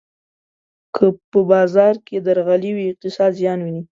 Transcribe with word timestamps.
که 0.95 1.05
په 1.29 1.39
بازار 1.51 1.95
کې 2.05 2.17
درغلي 2.27 2.71
وي، 2.73 2.85
اقتصاد 2.91 3.31
زیان 3.41 3.59
ویني. 3.61 3.83